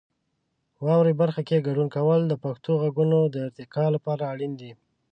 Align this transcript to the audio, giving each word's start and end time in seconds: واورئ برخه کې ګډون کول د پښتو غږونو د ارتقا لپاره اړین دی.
واورئ 0.85 1.13
برخه 1.21 1.41
کې 1.47 1.65
ګډون 1.67 1.87
کول 1.95 2.21
د 2.27 2.33
پښتو 2.43 2.71
غږونو 2.81 3.19
د 3.27 3.35
ارتقا 3.45 3.85
لپاره 3.95 4.23
اړین 4.33 4.51
دی. 4.61 4.71